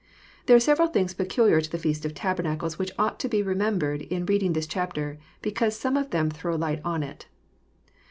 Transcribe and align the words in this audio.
There 0.47 0.55
are 0.55 0.59
several 0.59 0.87
things 0.87 1.13
peculiar 1.13 1.61
to 1.61 1.69
the 1.69 1.77
feast 1.77 2.05
of 2.05 2.15
tabernacles, 2.15 2.79
which 2.79 2.91
ought 2.97 3.19
to 3.19 3.29
be 3.29 3.43
remembered 3.43 4.01
in 4.01 4.25
i^eading 4.25 4.55
this 4.55 4.65
chapter, 4.65 5.19
because 5.43 5.77
some 5.77 5.95
of 5.95 6.09
them 6.09 6.31
throw 6.31 6.55
light 6.55 6.81
on 6.83 7.03
It. 7.03 7.27